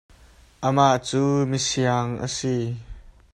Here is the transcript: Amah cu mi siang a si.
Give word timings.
Amah 0.67 0.97
cu 1.07 1.21
mi 1.49 1.59
siang 1.67 2.11
a 2.25 2.27
si. 2.37 2.55